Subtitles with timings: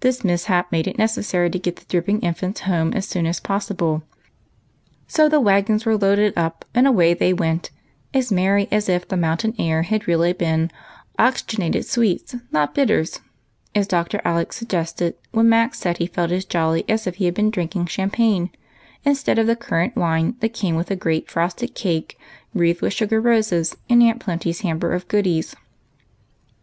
[0.00, 4.02] This mishap made it necessary to get the dripping infants home as soon as possible;
[5.06, 7.68] so the wagons were loaded up, and away they went,
[8.14, 10.70] as merry as if the mountain air had really been"
[11.28, 13.20] Oxygenated Sweets not Bitters,"
[13.74, 14.22] as Dr.
[14.24, 17.84] Alec suggested when Mac said he felt as jolly as if he had been drinking
[17.84, 18.48] champagne
[19.04, 22.18] instead of the currant wine that came with a great frosted cake
[22.54, 25.54] wreathed with sugar roses in Aunt Plenty's hamper of goodies.